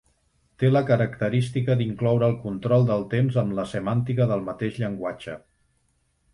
[0.61, 5.41] Té la característica d'incloure el control del temps en la semàntica del mateix llenguatge.